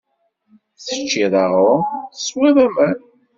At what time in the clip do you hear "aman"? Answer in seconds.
2.65-2.99